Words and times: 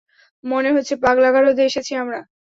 মনে 0.43 0.69
হচ্ছে 0.75 0.93
পাগলাগারদে 1.03 1.63
এসেছি 1.65 1.91
আমরা! 1.95 2.19